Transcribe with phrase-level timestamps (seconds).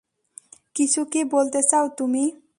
[0.75, 2.23] কিছু কি বলতে চাও তুমি?